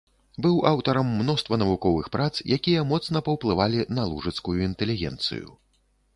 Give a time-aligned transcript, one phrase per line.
[0.43, 5.47] Быў аўтарам мноства навуковых прац, якія моцна паўплывалі на лужыцкую інтэлігенцыю.